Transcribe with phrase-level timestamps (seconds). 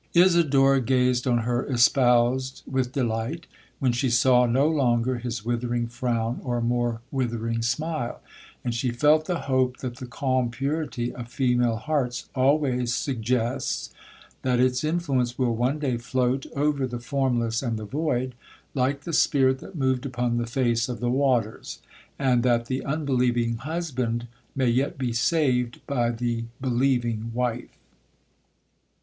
[0.15, 3.45] Isidora gazed on her espoused with delight,
[3.77, 8.19] when she saw no longer his withering frown, or more withering smile;
[8.65, 13.93] and she felt the hope that the calm purity of female hearts always suggests,
[14.41, 18.33] that its influence will one day float over the formless and the void,
[18.73, 21.79] like the spirit that moved upon the face of the waters;
[22.17, 24.25] and that the unbelieving husband
[24.55, 27.77] may yet be saved by the believing wife.